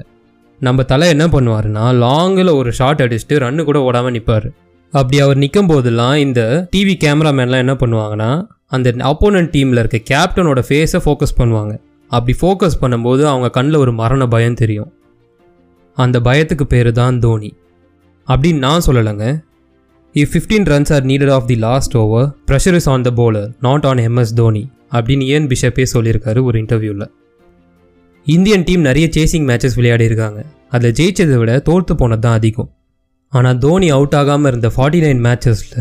நம்ம 0.60 0.82
தலை 0.90 1.06
என்ன 1.14 1.24
பண்ணுவாருன்னா 1.32 1.86
லாங்கில் 2.04 2.58
ஒரு 2.60 2.70
ஷாட் 2.78 3.02
அடிச்சுட்டு 3.04 3.40
ரன்னு 3.44 3.66
கூட 3.70 3.78
ஓடாமல் 3.88 4.14
நிற்பார் 4.16 4.48
அப்படி 4.98 5.16
அவர் 5.24 5.38
நிற்கும் 5.42 5.70
போதெல்லாம் 5.70 6.16
இந்த 6.24 6.40
டிவி 6.74 6.94
கேமராமேன்லாம் 7.04 7.62
என்ன 7.64 7.74
பண்ணுவாங்கன்னா 7.80 8.30
அந்த 8.74 8.90
அப்போனன்ட் 9.10 9.50
டீமில் 9.54 9.80
இருக்க 9.82 9.98
கேப்டனோட 10.10 10.60
ஃபேஸை 10.68 11.00
ஃபோக்கஸ் 11.04 11.38
பண்ணுவாங்க. 11.40 11.72
அப்படி 12.10 12.34
ஃபோக்கஸ் 12.40 12.78
பண்ணும்போது 12.82 13.22
அவங்க 13.30 13.48
கண்ணில் 13.56 13.80
ஒரு 13.84 13.92
மரண 14.00 14.22
பயம் 14.34 14.60
தெரியும். 14.60 14.90
அந்த 15.96 16.16
பயத்துக்கு 16.28 16.66
பேர் 16.74 16.90
தான். 17.00 17.18
தோனி 17.24 17.50
அப்படின்னு 18.28 18.60
நான் 18.66 18.84
சொல்லலைங்க. 18.86 19.26
If 20.14 20.30
fifteen 20.32 20.66
runs 20.72 20.92
are 20.96 21.04
needed 21.10 21.32
off 21.36 21.48
the 21.50 21.56
last 21.66 21.94
over 22.02 22.26
pressure 22.50 22.76
is 22.80 22.88
on 22.94 23.06
the 23.08 23.12
bowler 23.20 23.48
not 23.66 23.86
on 23.90 24.02
MS 24.08 24.34
Dhoni 24.40 24.64
அப்படின்னு 24.96 25.26
ஏன் 25.34 25.48
பிஷப்பே 25.52 25.86
சொல்லியிருக்காரு 25.94 26.42
ஒரு 26.48 26.56
இன்டர்வியூவில் 26.62 27.06
இந்தியன் 28.26 28.66
டீம் 28.68 28.84
நிறைய 28.88 29.06
சேசிங் 29.16 29.46
மேட்சஸ் 29.50 29.76
விளையாடி 29.80 30.04
இருக்காங்க 30.10 30.40
அதில் 30.70 30.96
ஜெயிச்சதை 31.00 31.38
விட 31.42 31.52
தோற்று 31.68 31.94
போனது 32.02 32.24
தான் 32.26 32.38
அதிகம். 32.40 32.70
ஆனால் 33.38 33.58
தோனி 33.64 33.86
அவுட் 33.96 34.16
ஆகாமல் 34.18 34.50
இருந்த 34.50 34.68
forty 34.74 34.98
nine 35.04 35.20
மேட்சஸில் 35.26 35.80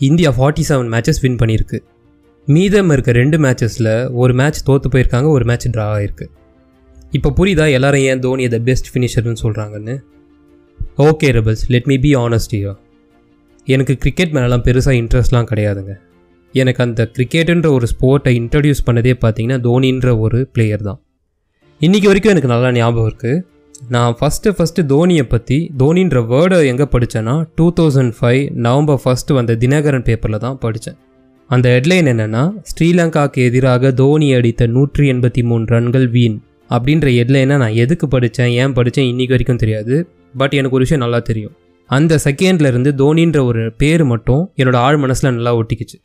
India 0.00 0.30
forty 0.36 0.62
seven 0.68 0.90
matches 0.94 1.20
win 1.24 1.38
பண்ணியிருக்கு. 1.40 1.78
மீதம் 2.48 2.90
இருக்க 2.94 3.10
ரெண்டு 3.18 3.38
மேட்சஸில் 3.44 3.90
ஒரு 4.20 4.32
மேட்ச் 4.40 4.60
தோற்று 4.68 4.88
போயிருக்காங்க 4.92 5.28
ஒரு 5.36 5.44
மேட்ச் 5.50 5.66
ட்ரா 5.74 5.86
ஆகிருக்கு 5.96 6.26
இப்போ 7.16 7.30
புரியுதா? 7.38 7.66
எல்லாரும் 7.76 8.04
ஏன் 8.10 8.22
தோனி 8.26 8.46
த 8.54 8.60
பெஸ்ட் 8.68 8.88
ஃபினிஷர்னு 8.92 9.42
சொல்கிறாங்கன்னு 9.42 9.96
okay 11.08 11.28
rebels 11.38 11.64
let 11.74 11.88
me 11.92 11.98
be 12.06 12.12
honest 12.24 12.56
எனக்கு 13.74 13.94
கிரிக்கெட் 14.02 14.34
மேலெலாம் 14.36 14.64
பெருசாக 14.68 14.98
இன்ட்ரெஸ்ட்லாம் 15.02 15.48
கிடையாதுங்க. 15.50 15.92
எனக்கு 16.54 16.80
அந்த 16.86 17.02
கிரிக்கெட்டுன்ற 17.16 17.68
ஒரு 17.76 17.86
ஸ்போர்ட்டை 17.92 18.32
இன்ட்ரடியூஸ் 18.40 18.84
பண்ணதே 18.86 19.14
பார்த்தீங்கன்னா 19.24 19.58
தோனின்ற 19.68 20.08
ஒரு 20.24 20.38
பிளேயர் 20.54 20.84
தான். 20.88 21.00
இன்றைக்கி 21.80 22.08
வரைக்கும் 22.10 22.32
எனக்கு 22.34 22.52
நல்லா 22.54 22.70
ஞாபகம் 22.80 23.08
இருக்குது 23.10 23.34
நான் 23.78 24.14
ஃபஸ்ட்டு 24.20 24.52
ஃபஸ்ட்டு 24.56 24.82
தோனியை 24.84 25.22
பற்றி 25.22 25.70
தோனின்ற 25.78 26.18
வேர்டை 26.26 26.56
எங்கே 26.66 26.86
படித்தேன்னா 26.94 27.34
two 27.54 27.66
thousand 27.78 28.14
five 28.18 28.42
November 28.56 29.00
first 29.04 29.32
வந்த 29.32 29.54
தினகரன் 29.54 30.04
பேப்பரில் 30.08 30.38
தான் 30.38 30.58
படித்தேன் 30.58 30.98
அந்த 31.50 31.66
ஹெட்லைன் 31.74 32.10
என்னென்னா 32.12 32.42
ஸ்ரீலங்காக்கு 32.62 33.44
எதிராக 33.44 33.92
தோனி 33.92 34.28
அடித்த 34.34 34.66
நூற்றி 34.66 35.04
எண்பத்தி 35.12 35.42
மூணு 35.42 35.64
ரன்கள் 35.64 36.06
வீண் 36.06 36.36
அப்படின்ற 36.70 37.08
ஹெட்லைனை 37.18 37.56
நான் 37.56 37.78
எதுக்கு 37.84 38.08
படித்தேன் 38.08 38.52
ஏன் 38.62 38.72
படித்தேன் 38.72 39.08
இன்றைக்கி 39.12 39.34
வரைக்கும் 39.34 39.60
தெரியாது. 39.62 39.94
பட் 40.36 40.52
எனக்கு 40.52 40.76
ஒரு 40.76 40.84
விஷயம் 40.86 41.04
நல்லா 41.04 41.20
தெரியும். 41.20 41.54
அந்த 41.90 42.18
செகண்ட்லேருந்து 42.24 42.90
தோனின்ற 43.02 43.44
ஒரு 43.44 43.62
பேர் 43.82 44.04
மட்டும் 44.04 44.52
என்னோட 44.56 44.76
ஆழ் 44.76 44.96
மனசில் 44.96 45.34
நல்லா 45.36 45.52
ஒட்டிக்கிச்சு. 45.60 45.96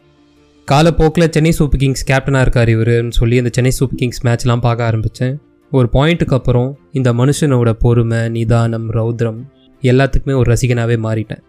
காலப்போக்கில் 0.68 1.30
சென்னை 1.30 1.52
சூப்பர் 1.52 1.82
கிங்ஸ் 1.82 2.06
கேப்டனாக 2.12 2.42
இருக்கார் 2.42 2.70
இவருன்னு 2.76 3.16
சொல்லி 3.20 3.38
அந்த 3.38 3.52
சென்னை 3.58 3.72
சூப்பர் 3.72 4.00
கிங்ஸ் 4.02 4.22
மேட்ச்லாம் 4.28 4.64
பார்க்க 4.68 4.90
ஆரம்பித்தேன் 4.90 5.36
ஒரு 5.78 5.88
பாயிண்ட்டுக்கு 5.94 6.36
அப்புறம் 6.38 6.68
இந்த 6.92 7.10
மனுஷனோட 7.14 7.70
பொறுமை 7.84 8.20
நிதானம் 8.30 8.86
ரௌத்ரம் 8.92 9.40
எல்லாத்துக்குமே 9.82 10.34
ஒரு 10.40 10.48
ரசிகனாகவே 10.52 10.98
மாறிட்டேன். 11.06 11.42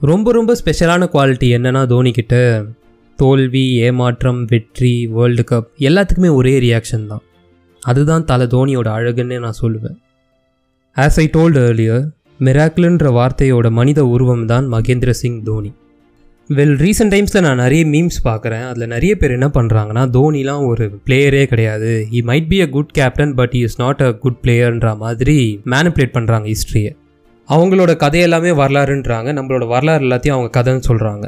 ரொம்ப 0.00 0.32
ரொம்ப 0.32 0.56
ஸ்பெஷலான 0.60 1.06
குவாலிட்டி 1.14 1.48
என்னென்னா 1.56 1.82
தோனிக்கிட்ட 1.92 2.34
தோல்வி 3.18 3.64
ஏமாற்றம் 3.86 4.40
வெற்றி 4.44 4.92
வேர்ல்டு 5.06 5.44
கப் 5.50 5.70
எல்லாத்துக்குமே 5.88 6.32
ஒரே 6.34 6.54
ரியாக்ஷன் 6.66 7.06
தான். 7.06 7.24
அதுதான் 7.82 8.24
தலை 8.24 8.46
தோனியோட 8.46 8.88
அழகுன்னு 8.96 9.38
நான் 9.46 9.60
சொல்லுவேன். 9.62 9.96
ஆஸ் 10.96 11.18
ஐ 11.22 11.26
டோல்டு 11.36 11.62
ஏர்லியர் 11.68 12.04
மிராக்கிள்ன்ற 12.46 13.08
வார்த்தையோட 13.18 13.66
மனித 13.70 14.00
உருவம் 14.14 14.46
தான் 14.46 14.66
மகேந்திர 14.72 15.10
சிங் 15.22 15.42
தோனி. 15.42 15.72
வெல் 16.50 16.76
ரீசெண்ட் 16.82 17.12
டைம்ஸில் 17.12 17.44
நான் 17.44 17.60
நிறைய 17.62 17.84
மீம்ஸ் 17.92 18.18
பார்க்குறேன். 18.26 18.66
அதில் 18.70 18.86
நிறைய 18.92 19.12
பேர் 19.20 19.32
என்ன 19.36 19.48
பண்ணுறாங்கன்னா 19.56 20.04
தோனிலாம் 20.16 20.64
ஒரு 20.66 20.84
பிளேயரே 21.06 21.40
கிடையாது. 21.52 21.88
He 22.12 22.20
might 22.28 22.46
be 22.52 22.58
a 22.64 22.68
good 22.76 22.92
captain 22.98 23.32
but 23.40 23.54
is 23.60 23.76
not 23.80 24.02
a 24.08 24.10
good 24.24 24.38
பிளேயர்ன்ற 24.44 24.90
மாதிரி 25.02 25.36
மேனிப்புலேட் 25.74 26.14
பண்ணுறாங்க 26.16 26.46
ஹிஸ்ட்ரியை 26.52 26.92
அவங்களோட 27.48 27.92
கதையெல்லாமே 28.04 28.52
வரலாறுன்றாங்க. 28.62 29.28
நம்மளோட 29.38 29.66
வரலாறு 29.74 30.02
எல்லாத்தையும் 30.06 30.36
அவங்க 30.36 30.52
கதைன்னு 30.58 30.86
சொல்கிறாங்க 30.90 31.26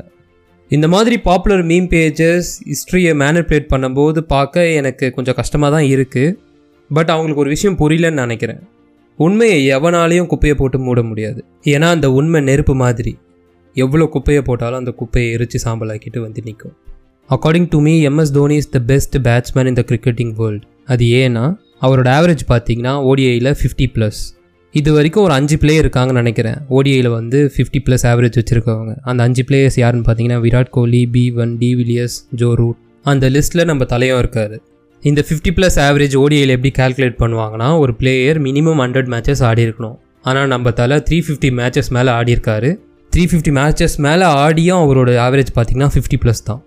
இந்த 0.70 0.86
மாதிரி 0.94 1.16
பாப்புலர் 1.28 1.66
மீம் 1.66 1.90
பேஜஸ் 1.94 2.50
ஹிஸ்ட்ரியை 2.70 3.12
மேனிப்புலேட் 3.24 3.70
பண்ணும்போது 3.74 4.20
பார்க்க 4.34 4.70
எனக்கு 4.80 5.06
கொஞ்சம் 5.18 5.38
கஷ்டமாக 5.42 5.70
தான் 5.76 5.86
இருக்குது 5.94 6.34
பட் 6.90 7.10
அவங்களுக்கு 7.14 7.44
ஒரு 7.44 7.54
விஷயம் 7.54 7.78
புரியலன்னு 7.78 8.24
நினைக்கிறேன். 8.24 8.60
உண்மையை 9.18 9.60
எவனாலையும் 9.76 10.28
குப்பையை 10.32 10.56
போட்டு 10.58 10.78
மூட 10.78 11.02
முடியாது. 11.02 11.40
ஏன்னா 11.74 11.88
அந்த 11.96 12.08
உண்மை 12.18 12.40
நெருப்பு 12.50 12.76
மாதிரி. 12.82 13.12
எவ்வளோ 13.84 14.06
குப்பையை 14.14 14.42
போட்டாலும் 14.48 14.80
அந்த 14.82 14.94
குப்பையை 15.00 15.28
எரிச்சு 15.36 15.60
சாம்பலாக்கிட்டு 15.66 16.20
வந்து 16.26 16.42
நிற்கும் 16.48 16.74
according 17.30 17.68
to 17.74 17.78
me 17.86 17.94
MS 18.08 18.34
Dhoni 18.38 18.56
is 18.62 18.72
the 18.76 18.80
best 18.90 19.16
batsman 19.28 19.68
in 19.70 19.78
the 19.80 19.84
cricketing 19.90 20.34
world 20.40 20.64
அது 20.94 21.06
ஏன்னா 21.20 21.44
அவரோட 21.86 22.08
ஆவரேஜ் 22.18 22.44
பார்த்தீங்கன்னா 22.52 22.94
ஓடிஐயில் 23.10 23.50
ஃபிஃப்டி 23.60 23.88
ப்ளஸ் 23.96 24.20
இது 24.74 24.90
வரைக்கும் 24.96 25.24
ஒரு 25.26 25.34
அஞ்சு 25.36 25.56
பிளேயர் 25.60 25.84
இருக்காங்கன்னு 25.84 26.20
நினைக்கிறேன். 26.22 26.58
ஓடிஐயில் 26.76 27.08
வந்து 27.18 27.38
ஃபிஃப்டி 27.54 27.80
ப்ளஸ் 27.86 28.04
ஆவரேஜ் 28.10 28.36
வச்சுருக்கவங்க. 28.40 28.92
அந்த 29.10 29.20
அஞ்சு 29.26 29.42
பிளேயர்ஸ் 29.48 29.78
யாருன்னு 29.82 30.06
பார்த்தீங்கன்னா 30.06 30.40
விராட் 30.44 30.72
கோலி 30.76 31.00
பி 31.14 31.22
ஒன் 31.42 31.52
டி 31.62 31.70
வில்லியர்ஸ் 31.78 32.16
ஜோ 32.40 32.48
ரூட். 32.60 32.78
அந்த 33.04 33.30
லிஸ்ட்டில் 33.36 33.68
நம்ம 33.70 33.84
தலையும் 33.92 34.20
இருக்கார். 34.22 34.56
இந்த 35.02 35.20
ஃபிஃப்டி 35.28 35.52
ப்ளஸ் 35.56 35.78
ஆவரேஜ் 35.86 36.16
ஓடிஐயில் 36.22 36.54
எப்படி 36.56 36.72
கால்குலேட் 36.80 37.18
பண்ணுவாங்கன்னா 37.22 37.70
ஒரு 37.82 37.92
பிளேயர் 38.00 38.40
மினிமம் 38.48 38.82
ஹண்ட்ரட் 38.84 39.10
மேட்சஸ் 39.14 39.42
ஆடி 39.50 39.64
இருக்கணும் 39.68 39.96
ஆனால் 40.28 40.50
நம்ம 40.54 40.70
தலை 40.80 40.98
த்ரீ 41.08 41.18
ஃபிஃப்டி 41.26 41.50
மேட்சஸ் 41.60 41.90
மேலே 41.96 42.12
ஆடியிருக்காரு. 42.18 42.70
த்ரீ 43.12 43.22
ஃபிஃப்டி 43.30 43.52
மேட்சஸ் 43.58 43.96
மேலே 44.06 44.26
ஆடியும் 44.42 44.80
அவரோட 44.84 45.10
ஆவரேஜ் 45.26 45.52
பார்த்தீங்கன்னா 45.56 45.90
ஃபிஃப்டி 45.94 46.18
ப்ளஸ் 46.24 46.42
தான். 46.48 46.60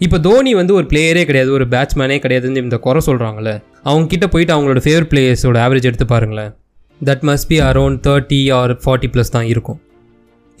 இப்போ 0.00 0.18
தோனி 0.26 0.52
வந்து 0.58 0.72
ஒரு 0.78 0.86
பிளேயரே 0.90 1.22
கிடையாது 1.28 1.50
ஒரு 1.56 1.64
பேட்ஸ்மேனே 1.74 2.16
கிடையாதுன்னு 2.24 2.62
இந்த 2.64 2.76
குறை 2.84 3.00
சொல்கிறாங்களே 3.06 3.54
அவங்க 3.88 4.06
கிட்ட 4.12 4.26
போயிட்டு 4.32 4.52
அவங்களோட 4.54 4.80
ஃபேவரட் 4.84 5.10
பிளேயர்ஸோட 5.12 5.58
ஆவரேஜ் 5.64 5.88
எடுத்து 5.90 6.06
பாருங்களேன். 6.12 6.52
That 7.00 7.24
must 7.28 7.48
be 7.50 7.56
around 7.70 7.98
thirty 8.06 8.40
or 8.58 8.72
forty 8.84 9.08
plus 9.14 9.34
தான் 9.36 9.48
இருக்கும். 9.52 9.78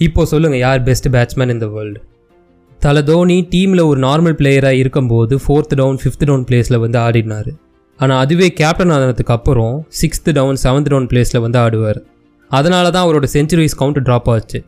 இப்போது 0.06 0.30
சொல்லுங்கள் 0.32 0.62
யார் 0.64 0.80
பெஸ்ட் 0.88 1.08
பேட்ஸ்மேன் 1.14 1.52
இந்த 1.54 1.66
வேர்ல்டு 1.74 2.00
தலை 2.80 3.02
தோனி 3.10 3.36
டீமில் 3.54 3.82
ஒரு 3.90 4.00
நார்மல் 4.06 4.36
பிளேயராக 4.40 4.80
இருக்கும்போது 4.82 5.36
ஃபோர்த் 5.44 5.74
டவுன் 5.80 5.98
ஃபிஃப்த் 6.02 6.26
டவுன் 6.30 6.44
பிளேஸில் 6.48 6.78
வந்து 6.84 6.98
ஆடினார். 7.06 7.50
ஆனால் 8.00 8.20
அதுவே 8.24 8.48
கேப்டன் 8.60 8.92
ஆனதுக்கு 8.96 9.34
அப்புறம் 9.36 9.76
சிக்ஸ்த் 10.00 10.28
டவுன் 10.38 10.58
செவன்த் 10.64 10.90
டவுன் 10.92 11.08
பிளேஸில் 11.12 11.42
வந்து 11.44 11.58
ஆடுவார். 11.64 12.00
அதனால 12.50 12.90
தான் 12.94 13.04
அவரோட 13.06 13.26
செஞ்சுரிஸ் 13.36 13.78
கவுண்ட் 13.80 13.98
ட்ராப் 14.08 14.28
ஆச்சு. 14.34 14.60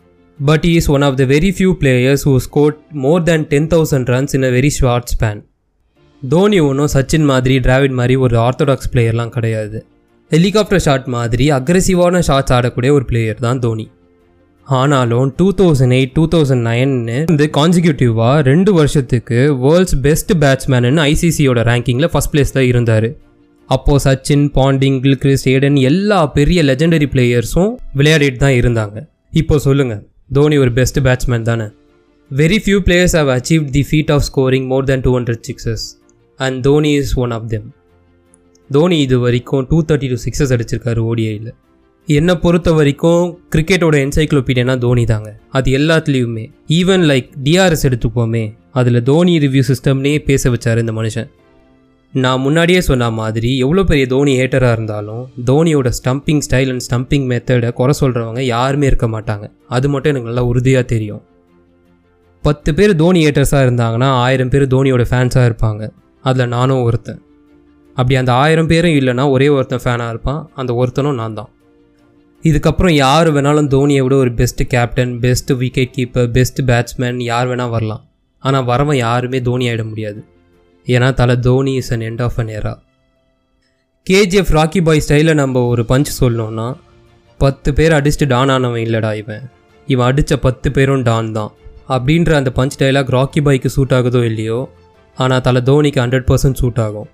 But 0.48 0.64
is 0.72 0.88
one 0.94 1.04
of 1.06 1.16
the 1.20 1.24
very 1.32 1.50
few 1.56 1.70
players 1.80 2.24
who 2.28 2.34
scored 2.46 2.76
more 3.04 3.22
than 3.28 3.46
ten 3.52 3.68
thousand 3.74 4.10
runs 4.14 4.34
in 4.38 4.46
a 4.48 4.52
very 4.56 4.70
short 4.80 5.10
span 5.14 5.40
Dhoni 6.22 6.58
ஒன்றும் 6.68 6.90
சச்சின் 6.94 7.26
மாதிரி 7.30 7.54
டிராவிட் 7.66 7.94
மாதிரி 8.00 8.14
ஒரு 8.24 8.36
ஆர்த்தடாக்ஸ் 8.46 8.90
பிளேயர்லாம் 8.92 9.32
கிடையாது. 9.36 9.78
ஹெலிகாப்டர் 10.30 10.82
ஷாட் 10.86 11.06
மாதிரி 11.14 11.46
அக்ரெசிவான 11.58 12.20
ஷாட்ஸ் 12.28 12.54
ஆடக்கூடிய 12.56 12.90
ஒரு 12.96 13.04
பிளேயர் 13.10 13.40
தான் 13.46 13.60
தோனி 13.64 13.86
ஆனாலும் 14.66 15.30
two 15.38 15.46
thousand 15.60 15.94
eight 15.98 16.12
two 16.18 16.24
thousand 16.34 16.64
நைன்னு 16.68 17.16
வந்து 17.30 17.46
கான்சிக்யூட்டிவாக 17.56 18.36
ரெண்டு 18.50 18.72
வருஷத்துக்கு 18.78 19.38
வேர்ல்ட்ஸ் 19.64 19.96
பெஸ்ட் 20.06 20.32
பேட்ஸ்மேனுன்னு 20.42 21.02
ஐசிசியோட 21.12 21.62
ரேங்கிங்கில் 21.70 22.10
ஃபஸ்ட் 22.12 22.32
பிளேஸில் 22.34 22.68
இருந்தார். 22.70 23.08
அப்போது 23.68 24.02
சச்சின் 24.04 24.46
பாண்டிங் 24.58 25.00
கில்கிறிஸ் 25.06 25.44
ஏடன் 25.54 25.78
எல்லா 25.90 26.20
பெரிய 26.38 26.62
லெஜெண்டரி 26.70 27.08
பிளேயர்ஸும் 27.14 27.72
விளையாடிட்டு 28.00 28.40
தான் 28.44 28.56
இருந்தாங்க. 28.60 28.96
இப்போ 29.40 29.58
சொல்லுங்கள் 29.66 30.02
தோனி 30.32 30.58
ஒரு 30.58 30.72
பெஸ்ட் 30.72 30.98
பேட்ஸ்மேன் 31.00 31.42
தானே. 31.42 31.64
Very 32.30 32.56
few 32.64 32.78
players 32.86 33.16
have 33.16 33.28
achieve 33.28 33.64
the 33.70 33.86
feat 33.90 34.12
of 34.12 34.22
scoring 34.28 34.66
more 34.66 34.84
than 34.84 35.00
two 35.00 35.18
hundred 35.18 35.42
sixes 35.48 35.84
and 36.36 36.62
Dhoni 36.62 36.92
is 36.92 37.14
one 37.14 37.30
of 37.30 37.48
them 37.48 37.72
Dhoni 38.70 38.98
இது 38.98 39.18
வரைக்கும் 39.18 39.66
டூ 39.68 39.82
தேர்ட்டி 39.82 40.08
டூ 40.12 40.18
சிக்ஸஸ் 40.26 40.52
அடிச்சிருக்காரு 40.56 41.00
ஓடிஐயில் 41.10 41.50
என்னை 42.06 42.34
பொறுத்த 42.34 42.72
வரைக்கும் 42.72 43.38
கிரிக்கெட்டோட 43.56 43.96
என்சைக்ளோபீடியனா 44.04 44.78
தோனி 44.78 45.04
தாங்க. 45.04 45.38
அது 45.48 45.78
எல்லாத்துலேயுமே. 45.78 46.52
ஈவன் 46.68 47.04
லைக் 47.12 47.28
டிஆர்எஸ் 47.44 47.86
எடுத்துப்போமே 47.88 48.54
அதில் 48.72 49.02
தோனி 49.02 49.38
ரிவ்யூ 49.38 49.62
சிஸ்டம்னே 49.68 50.18
பேச 50.18 50.50
வச்சார் 50.50 50.78
இந்த 50.78 50.92
மனுஷன். 50.92 51.28
நான் 52.14 52.40
முன்னாடியே 52.40 52.80
சொன்ன 52.80 53.10
மாதிரி 53.10 53.58
எவ்வளோ 53.58 53.84
பெரிய 53.84 54.06
தோனி 54.06 54.38
ஹேட்டராக 54.38 54.72
இருந்தாலும் 54.72 55.28
தோனியோட 55.46 55.90
ஸ்டம்பிங் 55.98 56.40
ஸ்டைல் 56.50 56.70
அண்ட் 56.72 56.84
ஸ்டம்பிங் 56.86 57.26
மெத்தடை 57.32 57.72
குறை 57.72 57.94
சொல்கிறவங்க 58.00 58.40
யாருமே 58.40 58.86
இருக்க 58.86 59.06
மாட்டாங்க. 59.06 59.50
அது 59.68 59.88
மட்டும் 59.88 60.10
எனக்கு 60.12 60.28
நல்லா 60.28 60.44
உறுதியாக 60.44 60.84
தெரியும். 60.84 61.22
பத்து 62.42 62.74
பேர் 62.74 62.96
தோனி 62.96 63.26
ஹேட்டர்ஸாக 63.26 63.66
இருந்தாங்கன்னா 63.66 64.08
ஆயிரம் 64.24 64.48
பேர் 64.48 64.62
தோனியோட 64.62 65.04
ஃபேன்ஸாக 65.10 65.48
இருப்பாங்க. 65.50 65.90
அதில் 66.22 66.48
நானும் 66.48 66.82
ஒருத்தன். 66.82 67.22
அப்படி 67.94 68.16
அந்த 68.16 68.32
ஆயிரம் 68.32 68.66
பேரும் 68.66 68.90
இல்லைன்னா 68.90 69.30
ஒரே 69.30 69.48
ஒருத்தன் 69.48 69.84
ஃபேனாக 69.84 70.08
இருப்பான். 70.08 70.50
அந்த 70.54 70.72
ஒருத்தனும் 70.72 71.14
நான் 71.14 71.34
தான். 71.34 71.50
இதுக்கப்புறம் 72.44 72.90
யார் 72.90 73.32
வேணாலும் 73.32 73.70
தோனியை 73.76 74.02
விட 74.02 74.14
ஒரு 74.16 74.32
best 74.32 74.62
captain 74.66 75.18
best 75.20 75.52
wicket 75.52 75.94
keeper 75.96 76.30
best 76.30 76.60
batsman 76.62 77.22
யார் 77.22 77.48
வேணால் 77.48 77.70
வரலாம். 77.70 78.04
ஆனால் 78.38 78.64
வரவன் 78.64 79.00
யாருமே 79.06 79.40
தோனி 79.40 79.68
ஆகிட 79.68 79.88
முடியாது. 79.88 80.20
ஏன்னா 80.86 81.08
தலை 81.20 81.36
Dhoni 81.46 81.74
is 81.80 81.92
an 81.94 82.04
end 82.08 82.22
of 82.26 82.38
an 82.42 82.52
era 82.58 82.74
KGF 84.06 84.52
Rocky 84.58 84.80
Bhai 84.86 85.02
ஸ்டைலில் 85.06 85.40
நம்ம 85.40 85.62
ஒரு 85.72 85.82
பஞ்ச் 85.90 86.10
சொல்லணும்னா 86.20 86.68
பத்து 87.40 87.70
பேர் 87.78 87.96
அடிச்சுட்டு 87.96 88.26
டான் 88.32 88.52
ஆனவன் 88.54 88.82
இல்லைடா 88.86 89.10
இவன். 89.20 89.44
இவன் 89.88 90.06
அடித்த 90.10 90.36
பத்து 90.46 90.68
பேரும் 90.76 91.04
டான் 91.08 91.30
தான். 91.36 91.52
அப்படின்ற 91.94 92.32
அந்த 92.40 92.50
பஞ்ச் 92.58 92.76
டைலாக் 92.80 93.12
ராக்கி 93.16 93.40
பாய்க்கு 93.46 93.70
சூட் 93.76 93.94
ஆகுதோ 93.98 94.20
இல்லையோ 94.30 94.58
ஆனால் 95.16 95.42
தலை 95.46 95.60
தோனிக்கு 95.68 96.00
ஹண்ட்ரட் 96.02 96.26
பர்சன்ட் 96.30 96.60
சூட் 96.62 96.80
ஆகும். 96.86 97.08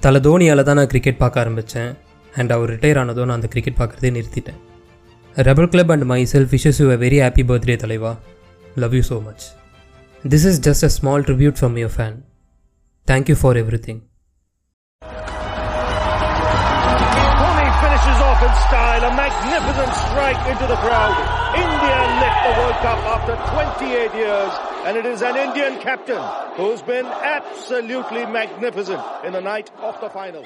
தலை 0.00 0.20
தோனியால் 0.26 0.66
தான் 0.68 0.78
நான் 0.80 0.90
கிரிக்கெட் 0.92 1.20
பார்க்க 1.22 1.42
ஆரம்பித்தேன் 1.42 1.92
அண்ட் 2.32 2.52
அவர் 2.56 2.70
ரிட்டையர் 2.74 3.00
ஆனதும் 3.02 3.28
நான் 3.30 3.38
அந்த 3.40 3.50
கிரிக்கெட் 3.54 3.78
பார்க்குறதே 3.80 4.10
நிறுத்திட்டேன். 4.16 4.60
Rebel 5.36 5.70
club 5.74 5.92
and 5.94 6.06
myself 6.32 6.52
wishes 6.56 6.80
you 6.82 6.86
a 6.96 6.98
very 7.04 7.18
happy 7.24 7.44
birthday 7.50 7.76
தலைவா. 7.84 8.12
Love 8.82 8.94
you 8.98 9.02
so 9.10 9.18
much 9.28 9.44
this 10.24 10.46
is 10.50 10.60
just 10.68 10.86
a 10.88 10.92
small 10.98 11.26
tribute 11.28 11.58
from 11.60 11.76
your 11.82 11.94
fan 11.96 12.16
Thank 13.06 13.28
you 13.28 13.34
for 13.34 13.56
everything. 13.56 14.08
Pony 15.02 15.20
finishes 17.84 18.18
off 18.24 18.40
in 18.42 18.54
style, 18.64 19.04
a 19.04 19.14
magnificent 19.14 19.92
strike 19.94 20.42
into 20.48 20.66
the 20.66 20.76
crowd. 20.76 21.14
India 21.54 21.98
lift 22.22 22.38
the 22.46 22.52
World 22.60 22.78
Cup 22.80 22.98
after 23.14 23.34
28 23.52 24.14
years, 24.14 24.52
and 24.86 24.96
it 24.96 25.04
is 25.04 25.20
an 25.20 25.36
Indian 25.36 25.78
captain 25.80 26.22
who's 26.56 26.80
been 26.80 27.04
absolutely 27.04 28.24
magnificent 28.24 29.02
in 29.24 29.34
the 29.34 29.40
night 29.40 29.70
of 29.80 30.00
the 30.00 30.08
final. 30.08 30.44